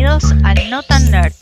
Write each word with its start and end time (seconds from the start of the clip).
bienvenidos 0.00 0.32
a 0.44 0.54
No 0.70 0.82
Tan 0.82 1.10
Nerd. 1.10 1.34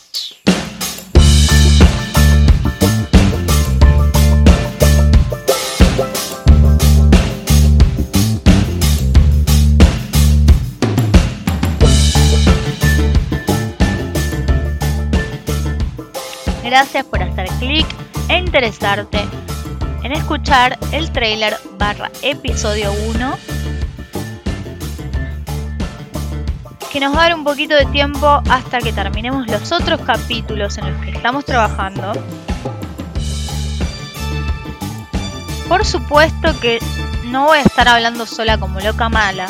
Gracias 16.64 17.04
por 17.06 17.22
hacer 17.22 17.48
clic 17.60 17.86
e 18.28 18.38
interesarte 18.38 19.20
en 20.02 20.12
escuchar 20.12 20.78
el 20.92 21.10
trailer 21.12 21.56
barra 21.78 22.10
episodio 22.22 22.92
1 23.08 23.38
nos 27.00 27.14
va 27.14 27.20
a 27.20 27.22
dar 27.24 27.34
un 27.34 27.44
poquito 27.44 27.74
de 27.74 27.86
tiempo 27.86 28.42
hasta 28.48 28.78
que 28.78 28.92
terminemos 28.92 29.46
los 29.46 29.72
otros 29.72 30.00
capítulos 30.00 30.78
en 30.78 30.92
los 30.92 31.04
que 31.04 31.10
estamos 31.10 31.44
trabajando. 31.44 32.12
Por 35.68 35.84
supuesto 35.84 36.58
que 36.60 36.78
no 37.24 37.46
voy 37.46 37.58
a 37.58 37.62
estar 37.62 37.88
hablando 37.88 38.24
sola 38.26 38.58
como 38.58 38.80
loca 38.80 39.08
mala. 39.08 39.46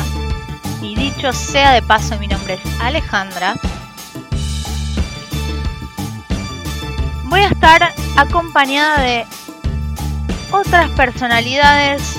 Y 0.82 0.96
dicho 0.96 1.32
sea 1.32 1.72
de 1.72 1.82
paso, 1.82 2.18
mi 2.18 2.26
nombre 2.26 2.54
es 2.54 2.80
Alejandra. 2.80 3.54
Voy 7.24 7.40
a 7.40 7.48
estar 7.48 7.92
acompañada 8.16 9.00
de 9.00 9.26
otras 10.50 10.90
personalidades 10.90 12.16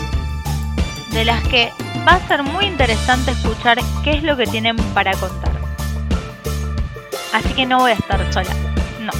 de 1.11 1.25
las 1.25 1.41
que 1.43 1.73
va 2.07 2.13
a 2.13 2.27
ser 2.27 2.43
muy 2.43 2.65
interesante 2.65 3.31
escuchar 3.31 3.79
qué 4.03 4.11
es 4.11 4.23
lo 4.23 4.35
que 4.37 4.45
tienen 4.45 4.75
para 4.93 5.13
contar. 5.13 5.51
Así 7.33 7.49
que 7.53 7.65
no 7.65 7.79
voy 7.79 7.91
a 7.91 7.95
estar 7.95 8.33
sola, 8.33 8.53
no. 8.99 9.11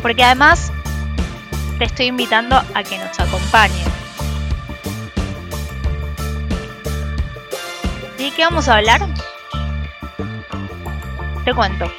Porque 0.00 0.24
además 0.24 0.72
te 1.78 1.84
estoy 1.84 2.06
invitando 2.06 2.56
a 2.56 2.82
que 2.82 2.98
nos 2.98 3.18
acompañes. 3.18 3.88
¿Y 8.18 8.30
qué 8.30 8.44
vamos 8.44 8.68
a 8.68 8.76
hablar? 8.76 9.06
Te 11.44 11.52
cuento. 11.52 11.90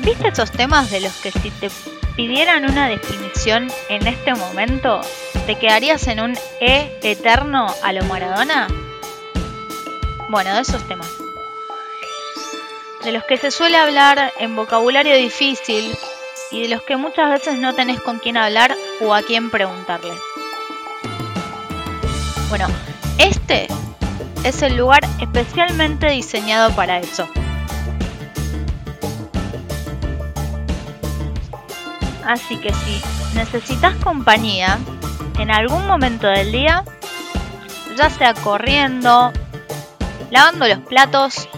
¿Viste 0.00 0.28
esos 0.28 0.50
temas 0.50 0.90
de 0.90 1.00
los 1.00 1.12
que 1.14 1.30
si 1.30 1.50
te 1.50 1.70
pidieran 2.16 2.64
una 2.64 2.88
definición 2.88 3.70
en 3.90 4.06
este 4.06 4.34
momento, 4.34 5.02
te 5.46 5.56
quedarías 5.56 6.06
en 6.08 6.20
un 6.20 6.38
E 6.60 6.98
eterno 7.02 7.66
a 7.82 7.92
lo 7.92 8.02
Maradona? 8.04 8.68
Bueno, 10.30 10.54
de 10.54 10.62
esos 10.62 10.82
temas. 10.88 11.08
De 13.04 13.12
los 13.12 13.22
que 13.24 13.36
se 13.36 13.50
suele 13.50 13.76
hablar 13.76 14.32
en 14.38 14.56
vocabulario 14.56 15.16
difícil 15.16 15.96
y 16.50 16.62
de 16.62 16.68
los 16.68 16.82
que 16.82 16.96
muchas 16.96 17.30
veces 17.30 17.58
no 17.58 17.74
tenés 17.74 18.00
con 18.00 18.18
quién 18.18 18.36
hablar 18.36 18.74
o 19.00 19.14
a 19.14 19.22
quién 19.22 19.50
preguntarle. 19.50 20.12
Bueno, 22.48 22.66
este 23.18 23.68
es 24.42 24.62
el 24.62 24.76
lugar 24.76 25.02
especialmente 25.20 26.08
diseñado 26.10 26.74
para 26.74 26.98
eso. 26.98 27.28
Así 32.26 32.56
que 32.56 32.72
si 32.72 33.00
necesitas 33.34 33.94
compañía 34.02 34.78
en 35.38 35.50
algún 35.50 35.86
momento 35.86 36.26
del 36.26 36.50
día, 36.50 36.82
ya 37.96 38.10
sea 38.10 38.34
corriendo, 38.34 39.32
lavando 40.30 40.66
los 40.66 40.80
platos 40.80 41.48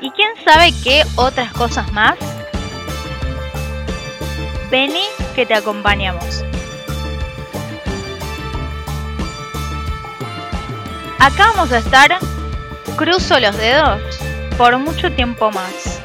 y 0.00 0.10
quién 0.12 0.30
sabe 0.44 0.72
qué 0.82 1.04
otras 1.16 1.52
cosas 1.52 1.92
más, 1.92 2.16
vení 4.70 5.04
que 5.34 5.44
te 5.44 5.54
acompañamos. 5.54 6.42
Acá 11.18 11.52
vamos 11.54 11.70
a 11.72 11.78
estar, 11.78 12.18
cruzo 12.96 13.38
los 13.40 13.56
dedos, 13.56 14.00
por 14.56 14.78
mucho 14.78 15.12
tiempo 15.12 15.50
más. 15.50 16.00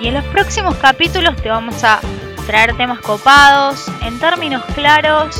Y 0.00 0.08
en 0.08 0.14
los 0.14 0.24
próximos 0.26 0.76
capítulos 0.76 1.36
te 1.36 1.48
vamos 1.48 1.82
a 1.84 2.00
traer 2.46 2.76
temas 2.76 3.00
copados, 3.00 3.86
en 4.02 4.18
términos 4.18 4.62
claros, 4.74 5.36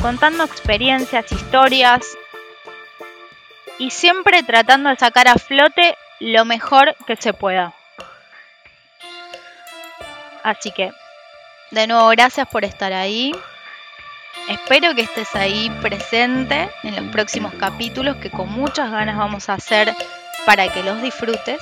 contando 0.00 0.44
experiencias, 0.44 1.30
historias 1.30 2.16
y 3.78 3.90
siempre 3.90 4.42
tratando 4.42 4.90
de 4.90 4.96
sacar 4.96 5.28
a 5.28 5.34
flote 5.34 5.96
lo 6.18 6.44
mejor 6.44 6.94
que 7.06 7.16
se 7.16 7.32
pueda. 7.32 7.74
Así 10.42 10.70
que, 10.70 10.92
de 11.70 11.86
nuevo, 11.86 12.08
gracias 12.08 12.48
por 12.48 12.64
estar 12.64 12.92
ahí. 12.92 13.32
Espero 14.48 14.94
que 14.94 15.02
estés 15.02 15.34
ahí 15.34 15.70
presente 15.82 16.70
en 16.82 16.96
los 16.96 17.12
próximos 17.12 17.52
capítulos 17.54 18.16
que 18.16 18.30
con 18.30 18.48
muchas 18.50 18.90
ganas 18.90 19.16
vamos 19.16 19.48
a 19.48 19.54
hacer 19.54 19.94
para 20.46 20.68
que 20.72 20.82
los 20.82 21.02
disfrutes. 21.02 21.60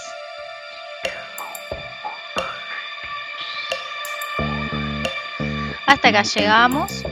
Hasta 5.89 6.09
acá 6.09 6.23
llegamos. 6.23 7.03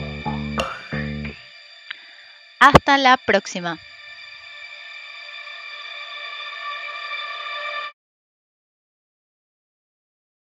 Hasta 2.61 2.99
la 2.99 3.17
próxima. 3.17 3.79